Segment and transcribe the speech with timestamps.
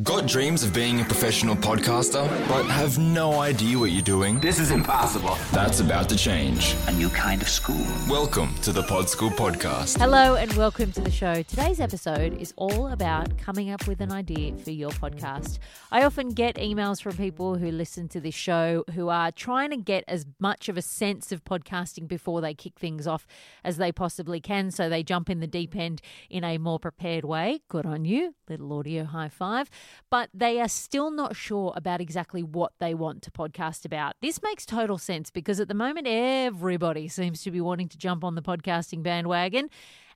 [0.00, 4.40] Got dreams of being a professional podcaster, but have no idea what you're doing?
[4.40, 5.36] This is impossible.
[5.52, 6.74] That's about to change.
[6.86, 7.84] A new kind of school.
[8.08, 9.98] Welcome to the Pod School Podcast.
[9.98, 11.42] Hello and welcome to the show.
[11.42, 15.58] Today's episode is all about coming up with an idea for your podcast.
[15.90, 19.76] I often get emails from people who listen to this show who are trying to
[19.76, 23.26] get as much of a sense of podcasting before they kick things off
[23.62, 26.00] as they possibly can, so they jump in the deep end
[26.30, 27.60] in a more prepared way.
[27.68, 28.34] Good on you.
[28.48, 29.68] Little audio high five
[30.10, 34.14] but they are still not sure about exactly what they want to podcast about.
[34.20, 38.24] This makes total sense because at the moment, everybody seems to be wanting to jump
[38.24, 39.68] on the podcasting bandwagon.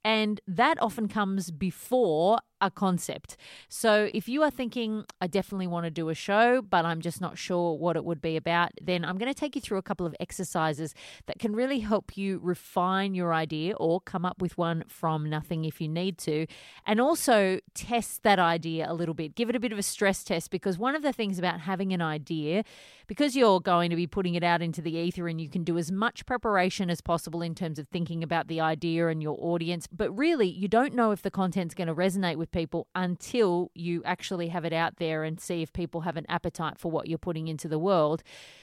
[0.05, 3.37] And that often comes before a concept.
[3.69, 7.20] So if you are thinking, I definitely want to do a show, but I'm just
[7.20, 9.83] not sure what it would be about, then I'm going to take you through a
[9.83, 10.95] couple of exercises
[11.27, 15.64] that can really help you refine your idea or come up with one from nothing
[15.64, 16.47] if you need to.
[16.87, 19.34] And also test that idea a little bit.
[19.34, 21.92] Give it a bit of a stress test because one of the things about having
[21.92, 22.64] an idea,
[23.06, 25.77] because you're going to be putting it out into the ether and you can do
[25.78, 29.86] as much preparation as possible in terms of thinking about the idea and your audience,
[29.86, 33.70] but really you don't know if the content's going to resonate with with people until
[33.75, 37.08] you actually have it out there and see if people have an appetite for what
[37.08, 38.22] you're putting into the world.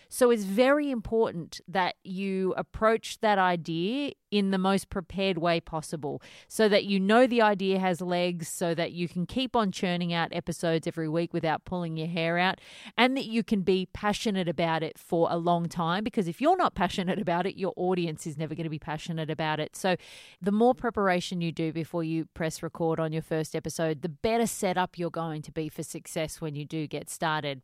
[0.10, 6.20] So it's very important that you approach that idea in the most prepared way possible
[6.48, 10.12] so that you know the idea has legs, so that you can keep on churning
[10.12, 12.60] out episodes every week without pulling your hair out,
[12.98, 16.04] and that you can be passionate about it for a long time.
[16.04, 19.30] Because if you're not passionate about it, your audience is never going to be passionate
[19.30, 19.76] about it.
[19.76, 19.98] So
[20.42, 24.48] the more preparation you do before you press record on your first episode, the better
[24.48, 27.62] setup you're going to be for success when you do get started.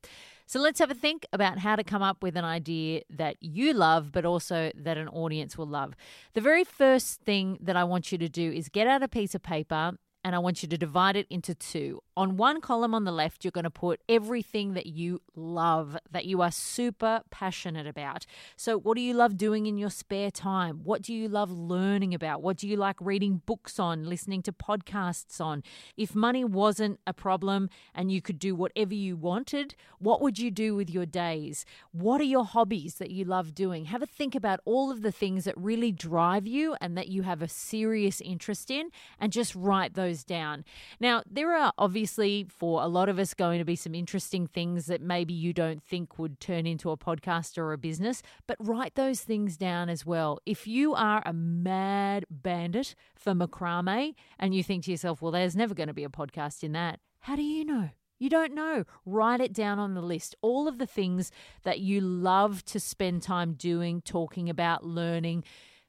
[0.50, 3.72] So let's have a think about how to come up with an idea that you
[3.72, 5.94] love, but also that an audience will love.
[6.34, 9.36] The very first thing that I want you to do is get out a piece
[9.36, 12.04] of paper and I want you to divide it into two.
[12.18, 16.26] On one column on the left, you're going to put everything that you love, that
[16.26, 18.26] you are super passionate about.
[18.58, 20.82] So, what do you love doing in your spare time?
[20.84, 22.42] What do you love learning about?
[22.42, 25.64] What do you like reading books on, listening to podcasts on?
[25.96, 30.52] If money wasn't a problem and you could do whatever you wanted, what would you
[30.52, 31.64] do with your days?
[31.92, 33.86] What are your hobbies that you love doing?
[33.86, 37.22] Have a think about all of the things that really drive you and that you
[37.22, 40.66] have a serious interest in, and just write those down.
[41.00, 44.88] Now, there are obviously for a lot of us, going to be some interesting things
[44.88, 48.96] that maybe you don't think would turn into a podcast or a business, but write
[48.96, 50.40] those things down as well.
[50.46, 55.56] If you are a mad bandit for macrame and you think to yourself, well, there's
[55.56, 57.90] never going to be a podcast in that, how do you know?
[58.20, 58.84] You don't know.
[59.06, 60.36] Write it down on the list.
[60.42, 61.32] All of the things
[61.64, 65.46] that you love to spend time doing, talking about, learning.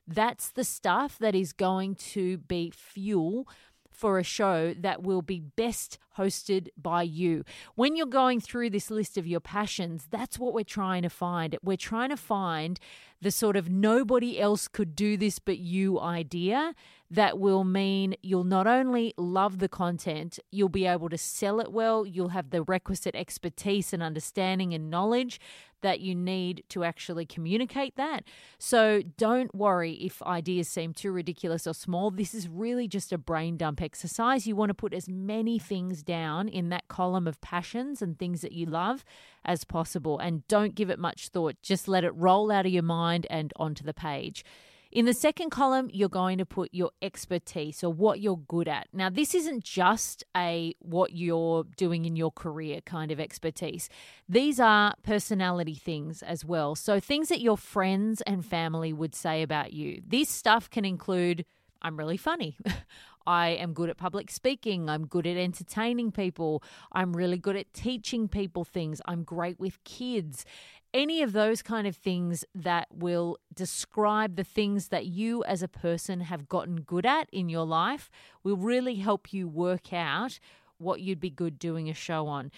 [0.06, 3.48] That's the stuff that is going to be fuel
[3.90, 7.44] for a show that will be best hosted by you.
[7.74, 11.56] When you're going through this list of your passions, that's what we're trying to find.
[11.62, 12.78] We're trying to find
[13.22, 16.74] the sort of nobody else could do this but you idea
[17.10, 21.72] that will mean you'll not only love the content, you'll be able to sell it
[21.72, 25.40] well, you'll have the requisite expertise and understanding and knowledge
[25.82, 28.24] that you need to actually communicate that.
[28.58, 32.10] So don't worry if ideas seem too ridiculous or small.
[32.10, 34.46] This is really just a brain dump exercise.
[34.46, 38.40] You want to put as many things down in that column of passions and things
[38.40, 39.04] that you love
[39.44, 40.18] as possible.
[40.18, 41.54] And don't give it much thought.
[41.62, 44.44] Just let it roll out of your mind and onto the page.
[44.90, 48.88] In the second column, you're going to put your expertise or what you're good at.
[48.92, 53.88] Now, this isn't just a what you're doing in your career kind of expertise.
[54.28, 56.74] These are personality things as well.
[56.74, 60.02] So, things that your friends and family would say about you.
[60.04, 61.44] This stuff can include
[61.82, 62.56] I'm really funny.
[63.26, 64.88] I am good at public speaking.
[64.88, 66.62] I'm good at entertaining people.
[66.92, 69.00] I'm really good at teaching people things.
[69.06, 70.44] I'm great with kids.
[70.92, 75.68] Any of those kind of things that will describe the things that you as a
[75.68, 78.10] person have gotten good at in your life
[78.42, 80.40] will really help you work out
[80.78, 82.50] what you'd be good doing a show on.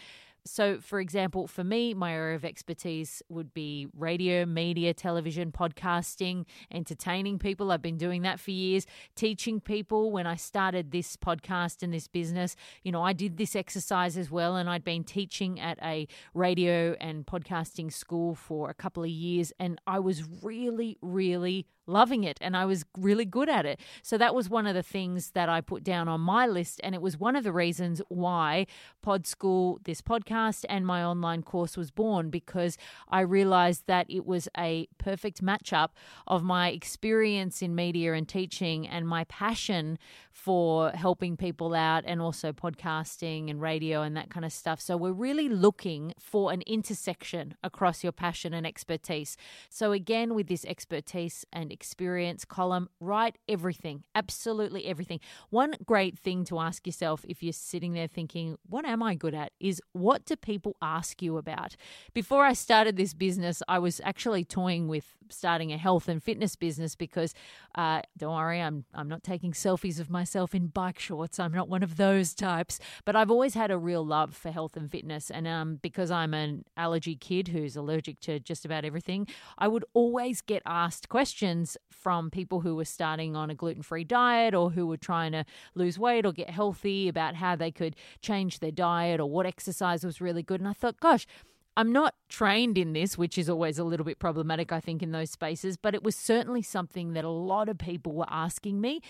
[0.44, 6.46] So, for example, for me, my area of expertise would be radio, media, television, podcasting,
[6.72, 7.70] entertaining people.
[7.70, 8.84] I've been doing that for years,
[9.14, 10.10] teaching people.
[10.10, 14.32] When I started this podcast and this business, you know, I did this exercise as
[14.32, 19.10] well, and I'd been teaching at a radio and podcasting school for a couple of
[19.10, 23.80] years, and I was really, really loving it and I was really good at it.
[24.02, 26.80] So that was one of the things that I put down on my list.
[26.82, 28.66] And it was one of the reasons why
[29.02, 32.76] Pod School, this podcast, and my online course was born because
[33.08, 35.90] I realized that it was a perfect matchup
[36.26, 39.98] of my experience in media and teaching and my passion
[40.30, 44.80] for helping people out and also podcasting and radio and that kind of stuff.
[44.80, 49.36] So we're really looking for an intersection across your passion and expertise.
[49.68, 55.20] So again, with this expertise and experience column, write everything, absolutely everything.
[55.50, 59.34] One great thing to ask yourself if you're sitting there thinking, what am I good
[59.34, 59.52] at?
[59.62, 61.76] is what do people ask you about?
[62.12, 66.56] Before I started this business, I was actually toying with starting a health and fitness
[66.56, 67.32] business because
[67.74, 71.40] uh, don't worry, I'm I'm not taking selfies of myself in bike shorts.
[71.40, 72.78] I'm not one of those types.
[73.04, 76.34] But I've always had a real love for health and fitness, and um, because I'm
[76.34, 79.26] an allergy kid who's allergic to just about everything,
[79.58, 84.04] I would always get asked questions from people who were starting on a gluten free
[84.04, 85.44] diet or who were trying to
[85.74, 90.04] lose weight or get healthy about how they could change their diet or what exercise
[90.04, 90.60] was really good.
[90.60, 91.26] And I thought, gosh
[91.76, 95.12] I'm not trained in this, which is always a little bit problematic, I think, in
[95.12, 99.00] those spaces, but it was certainly something that a lot of people were asking me.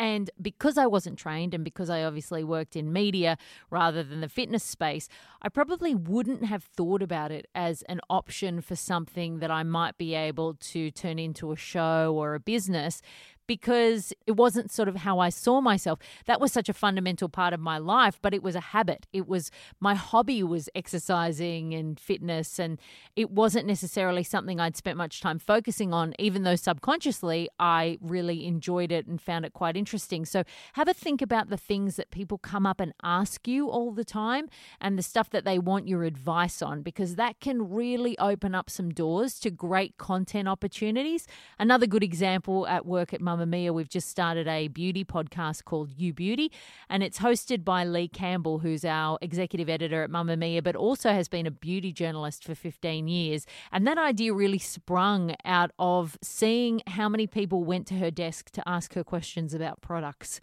[0.00, 3.36] And because I wasn't trained and because I obviously worked in media
[3.70, 5.08] rather than the fitness space,
[5.42, 9.96] I probably wouldn't have thought about it as an option for something that I might
[9.96, 13.00] be able to turn into a show or a business
[13.48, 15.98] because it wasn't sort of how I saw myself.
[16.26, 19.08] That was such a fundamental part of my life, but it was a habit.
[19.12, 19.50] It was
[19.80, 22.78] my hobby was exercising and fitness, and
[23.16, 28.46] it wasn't necessarily something I'd spent much time focusing on, even though subconsciously I really
[28.46, 30.24] enjoyed it and found it quite interesting.
[30.24, 33.92] So have a think about the things that people come up and ask you all
[33.92, 34.48] the time
[34.80, 38.68] and the stuff that they want your advice on, because that can really open up
[38.68, 41.26] some doors to great content opportunities.
[41.58, 45.90] Another good example at work at Mum Mamamia, we've just started a beauty podcast called
[45.96, 46.50] You Beauty,
[46.88, 51.28] and it's hosted by Leigh Campbell, who's our executive editor at Mamamia, but also has
[51.28, 53.46] been a beauty journalist for 15 years.
[53.72, 58.50] And that idea really sprung out of seeing how many people went to her desk
[58.50, 60.40] to ask her questions about products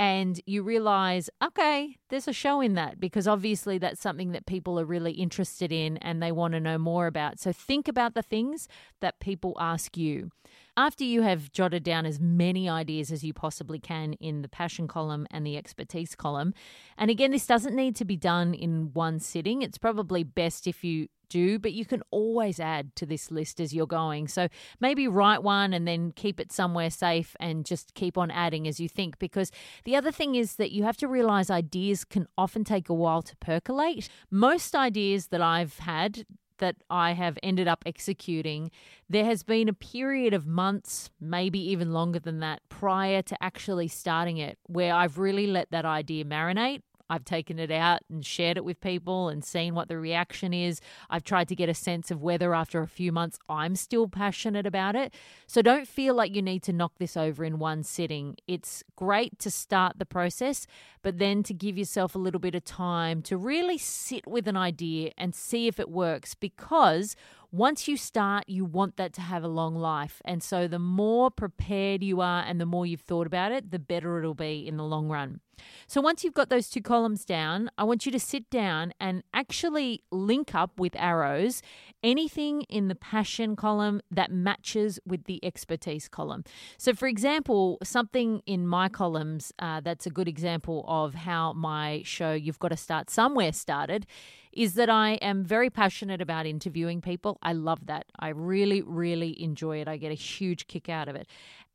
[0.00, 4.80] and you realize, okay, there's a show in that because obviously that's something that people
[4.80, 7.38] are really interested in and they want to know more about.
[7.38, 8.66] So think about the things
[9.02, 10.30] that people ask you.
[10.74, 14.88] After you have jotted down as many ideas as you possibly can in the passion
[14.88, 16.54] column and the expertise column,
[16.96, 19.60] and again, this doesn't need to be done in one sitting.
[19.60, 23.72] It's probably best if you do, but you can always add to this list as
[23.72, 24.28] you're going.
[24.28, 24.48] So
[24.80, 28.78] maybe write one and then keep it somewhere safe and just keep on adding as
[28.78, 29.18] you think.
[29.18, 29.50] Because
[29.84, 33.22] the other thing is that you have to realize ideas can often take a while
[33.22, 34.10] to percolate.
[34.30, 36.26] Most ideas that I've had
[36.58, 38.70] that I have ended up executing,
[39.08, 43.88] there has been a period of months, maybe even longer than that, prior to actually
[43.88, 46.82] starting it, where I've really let that idea marinate.
[47.10, 50.80] I've taken it out and shared it with people and seen what the reaction is.
[51.10, 54.64] I've tried to get a sense of whether after a few months I'm still passionate
[54.66, 55.12] about it.
[55.46, 58.36] So don't feel like you need to knock this over in one sitting.
[58.46, 60.66] It's great to start the process,
[61.02, 64.56] but then to give yourself a little bit of time to really sit with an
[64.56, 67.16] idea and see if it works because
[67.52, 70.22] once you start, you want that to have a long life.
[70.24, 73.78] And so the more prepared you are and the more you've thought about it, the
[73.78, 75.40] better it'll be in the long run.
[75.86, 79.22] So once you've got those two columns down, I want you to sit down and
[79.34, 81.62] actually link up with arrows
[82.02, 86.44] anything in the passion column that matches with the expertise column.
[86.78, 92.02] So, for example, something in my columns uh, that's a good example of how my
[92.04, 94.06] show, You've Got to Start Somewhere, started
[94.52, 97.38] is that I am very passionate about interviewing people.
[97.42, 98.06] I love that.
[98.18, 99.88] I really, really enjoy it.
[99.88, 101.28] I get a huge kick out of it.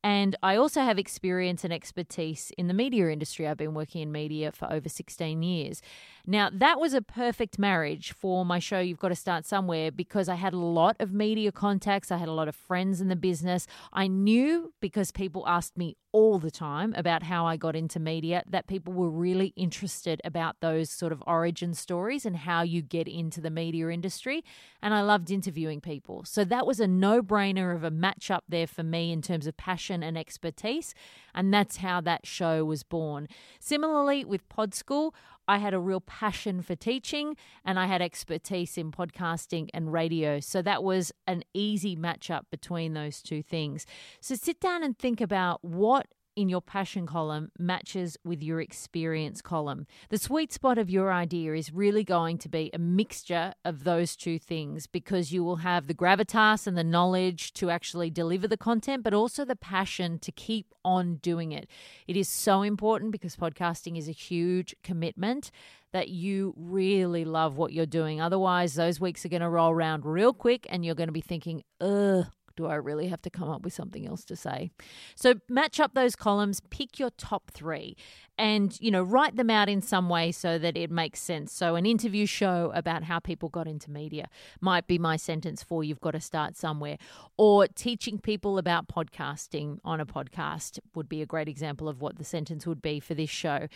[0.06, 3.48] And I also have experience and expertise in the media industry.
[3.48, 5.82] I've been working in media for over 16 years.
[6.28, 10.30] Now, that was a perfect marriage for my show, You've Got to Start Somewhere, because
[10.30, 12.12] I had a lot of media contacts.
[12.12, 13.66] I had a lot of friends in the business.
[13.94, 18.42] I knew because people asked me all the time about how I got into media
[18.48, 23.08] that people were really interested about those sort of origin stories and how you get
[23.10, 24.42] into the media industry.
[24.82, 26.24] And I loved interviewing people.
[26.24, 29.46] So that was a no brainer of a match up there for me in terms
[29.46, 30.94] of passion and expertise.
[31.34, 33.28] And that's how that show was born.
[33.60, 35.14] Similarly, with Pod School,
[35.48, 40.40] I had a real passion for teaching and I had expertise in podcasting and radio.
[40.40, 43.86] So that was an easy matchup between those two things.
[44.22, 49.42] So sit down and think about what in your passion column matches with your experience
[49.42, 49.88] column.
[50.10, 54.16] The sweet spot of your idea is really going to be a mixture of those
[54.16, 58.58] two things because you will have the gravitas and the knowledge to actually deliver the
[58.58, 61.70] content, but also the passion to keep on doing it.
[62.08, 65.52] It is so important because podcasting is a huge commitment
[65.94, 68.20] that you really love what you're doing.
[68.20, 71.22] Otherwise, those weeks are going to roll around real quick and you're going to be
[71.22, 74.72] thinking, ugh, do I really have to come up with something else to say?
[75.16, 77.96] So match up those columns, pick your top three,
[78.38, 81.54] and you know write them out in some way so that it makes sense.
[81.54, 84.28] So an interview show about how people got into media
[84.62, 86.98] might be my sentence for you've got to start somewhere,
[87.38, 92.18] or teaching people about podcasting on a podcast would be a great example of what
[92.18, 93.68] the sentence would be for this show.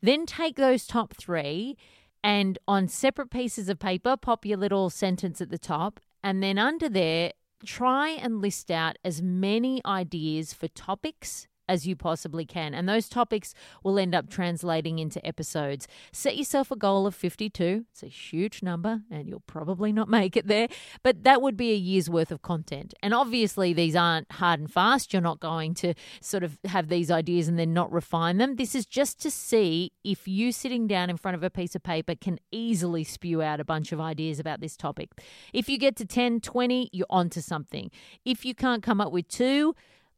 [0.00, 1.76] Then take those top three.
[2.24, 5.98] And on separate pieces of paper, pop your little sentence at the top.
[6.22, 7.32] And then under there,
[7.64, 12.74] try and list out as many ideas for topics as you possibly can.
[12.74, 15.88] And those topics will end up translating into episodes.
[16.12, 17.86] Set yourself a goal of 52.
[17.90, 20.68] It's a huge number, and you'll probably not make it there,
[21.02, 22.92] but that would be a year's worth of content.
[23.02, 25.12] And obviously, these aren't hard and fast.
[25.14, 28.56] You're not going to sort of have these ideas and then not refine them.
[28.56, 31.82] This is just to see if you sitting down in front of a piece of
[31.82, 35.10] paper can easily spew out a bunch of ideas about this topic.
[35.54, 37.90] If you get to 10, 20, you're onto something.
[38.26, 39.74] If you can't come up with two,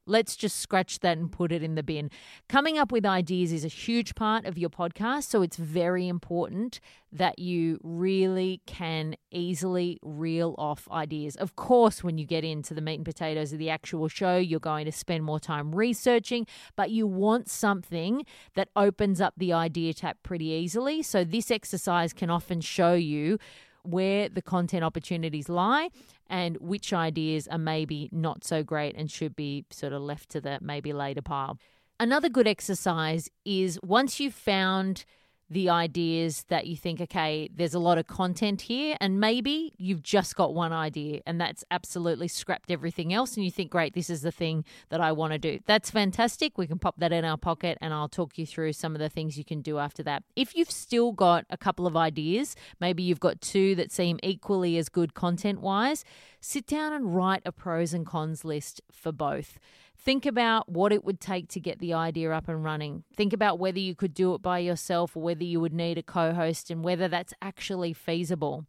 [0.06, 2.11] Let's just scratch that and put it in the bin.
[2.49, 6.80] Coming up with ideas is a huge part of your podcast, so it's very important
[7.11, 11.37] that you really can easily reel off ideas.
[11.37, 14.61] Of course, when you get into the meat and potatoes of the actual show, you're
[14.61, 16.46] going to spend more time researching,
[16.76, 21.02] but you want something that opens up the idea tap pretty easily.
[21.02, 23.38] So, this exercise can often show you
[23.85, 25.91] where the content opportunities lie
[26.29, 30.41] and which ideas are maybe not so great and should be sort of left to
[30.41, 31.59] the maybe later pile.
[32.00, 35.05] Another good exercise is once you've found
[35.51, 40.03] the ideas that you think, okay, there's a lot of content here, and maybe you've
[40.03, 44.09] just got one idea and that's absolutely scrapped everything else, and you think, great, this
[44.09, 45.61] is the thing that I want to do.
[45.67, 46.57] That's fantastic.
[46.57, 49.09] We can pop that in our pocket, and I'll talk you through some of the
[49.09, 50.23] things you can do after that.
[50.35, 54.79] If you've still got a couple of ideas, maybe you've got two that seem equally
[54.79, 56.05] as good content wise,
[56.41, 59.59] sit down and write a pros and cons list for both.
[59.97, 63.05] Think about what it would take to get the idea up and running.
[63.17, 66.03] Think about whether you could do it by yourself or whether you would need a
[66.03, 68.67] co host and whether that's actually feasible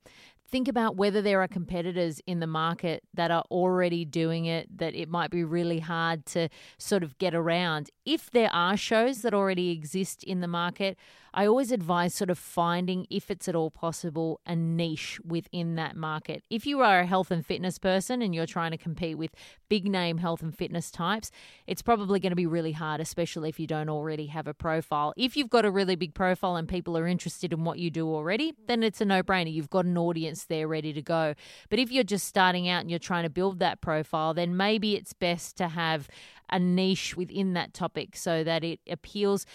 [0.47, 4.95] think about whether there are competitors in the market that are already doing it, that
[4.95, 7.89] it might be really hard to sort of get around.
[8.05, 10.97] If there are shows that already exist in the market,
[11.37, 15.97] I always advise sort of finding, if it's at all possible, a niche within that
[15.97, 16.43] market.
[16.49, 19.31] If you are a health and fitness person and you're trying to compete with
[19.67, 21.31] big name health and fitness types,
[21.67, 25.13] it's probably going to be really hard, especially if you don't already have a profile.
[25.17, 28.07] If you've got a really big profile and people are interested in what you do
[28.07, 29.51] already, then it's a no brainer.
[29.51, 31.35] You've got an audience there ready to go.
[31.69, 34.95] But if you're just starting out and you're trying to build that profile, then maybe
[34.95, 36.07] it's best to have
[36.49, 39.45] a niche within that topic so that it appeals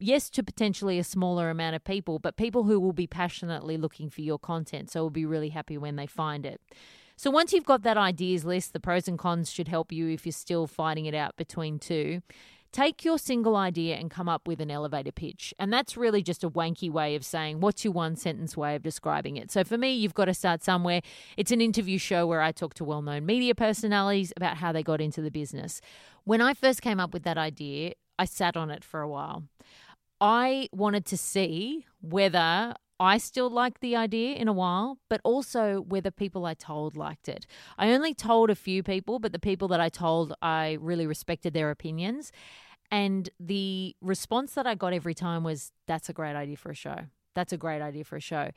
[0.00, 4.10] yes, to potentially a smaller amount of people, but people who will be passionately looking
[4.10, 4.90] for your content.
[4.90, 6.60] So will be really happy when they find it.
[7.16, 10.24] So once you've got that ideas list, the pros and cons should help you if
[10.24, 12.22] you're still fighting it out between two.
[12.72, 15.52] Take your single idea and come up with an elevator pitch.
[15.58, 18.82] And that's really just a wanky way of saying what's your one sentence way of
[18.82, 19.50] describing it.
[19.50, 21.02] So for me, you've got to start somewhere.
[21.36, 24.84] It's an interview show where I talk to well known media personalities about how they
[24.84, 25.80] got into the business.
[26.24, 29.44] When I first came up with that idea, I sat on it for a while.
[30.20, 35.80] I wanted to see whether I still liked the idea in a while, but also
[35.80, 37.46] whether people I told liked it.
[37.78, 41.54] I only told a few people, but the people that I told, I really respected
[41.54, 42.30] their opinions.
[42.90, 46.74] And the response that I got every time was, that's a great idea for a
[46.74, 47.06] show.
[47.34, 48.50] That's a great idea for a show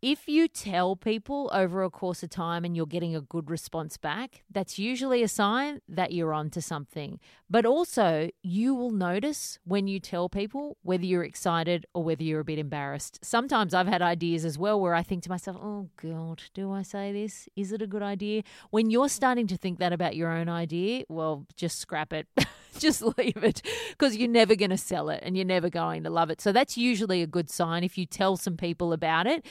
[0.00, 3.96] if you tell people over a course of time and you're getting a good response
[3.96, 7.18] back, that's usually a sign that you're onto something.
[7.50, 12.40] But also, you will notice when you tell people whether you're excited or whether you're
[12.40, 13.18] a bit embarrassed.
[13.24, 16.82] Sometimes I've had ideas as well where I think to myself, oh God, do I
[16.82, 17.48] say this?
[17.56, 18.42] Is it a good idea?
[18.70, 22.28] When you're starting to think that about your own idea, well, just scrap it.
[22.78, 26.10] just leave it because you're never going to sell it and you're never going to
[26.10, 26.40] love it.
[26.40, 29.44] So that's usually a good sign if you tell some people about it.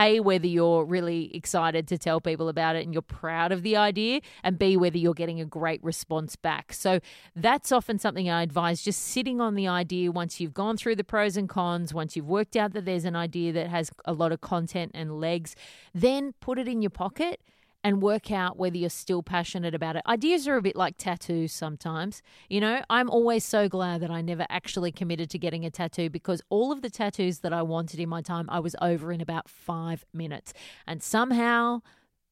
[0.00, 3.76] A, whether you're really excited to tell people about it and you're proud of the
[3.76, 6.72] idea, and B, whether you're getting a great response back.
[6.72, 7.00] So
[7.36, 11.04] that's often something I advise just sitting on the idea once you've gone through the
[11.04, 14.32] pros and cons, once you've worked out that there's an idea that has a lot
[14.32, 15.54] of content and legs,
[15.94, 17.40] then put it in your pocket
[17.82, 20.02] and work out whether you're still passionate about it.
[20.06, 22.22] Ideas are a bit like tattoos sometimes.
[22.48, 26.10] You know, I'm always so glad that I never actually committed to getting a tattoo
[26.10, 29.20] because all of the tattoos that I wanted in my time, I was over in
[29.20, 30.52] about five minutes.
[30.86, 31.80] And somehow,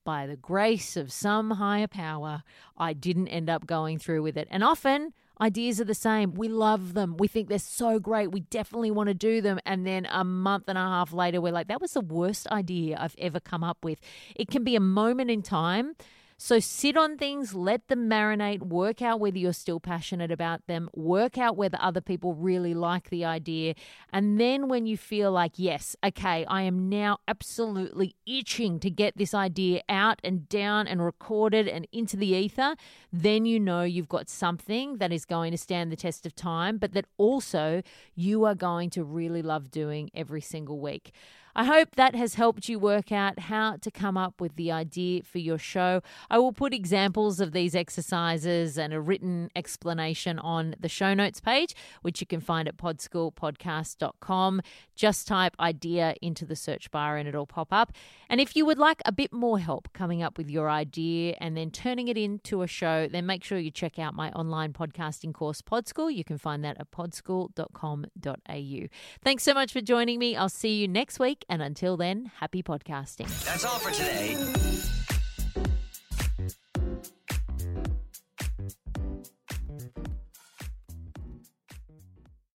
[0.04, 2.42] by the grace of some higher power,
[2.76, 4.48] I didn't end up going through with it.
[4.50, 6.34] And often, ideas are the same.
[6.34, 7.16] We love them.
[7.16, 8.32] We think they're so great.
[8.32, 9.58] We definitely want to do them.
[9.64, 12.96] And then a month and a half later, we're like, that was the worst idea
[12.98, 14.00] I've ever come up with.
[14.34, 15.94] It can be a moment in time
[16.40, 20.88] so sit on things, let them marinate, work out whether you're still passionate about them,
[20.94, 23.74] work out whether other people really like the idea.
[24.12, 29.16] And then when you feel like, yes, okay, I am now absolutely itching to get
[29.16, 32.76] this idea out and down and recorded and into the ether,
[33.12, 36.78] then you know you've got something that is going to stand the test of time,
[36.78, 37.82] but that also
[38.14, 41.10] you are going to really love doing every single week.
[41.58, 45.24] I hope that has helped you work out how to come up with the idea
[45.24, 46.02] for your show.
[46.30, 51.40] I will put examples of these exercises and a written explanation on the show notes
[51.40, 54.60] page, which you can find at podschoolpodcast.com.
[54.94, 57.90] Just type idea into the search bar and it'll pop up.
[58.30, 61.56] And if you would like a bit more help coming up with your idea and
[61.56, 65.34] then turning it into a show, then make sure you check out my online podcasting
[65.34, 66.14] course, Podschool.
[66.14, 68.86] You can find that at podschool.com.au.
[69.24, 70.36] Thanks so much for joining me.
[70.36, 71.44] I'll see you next week.
[71.48, 73.28] And until then, happy podcasting.
[73.44, 74.36] That's all for today.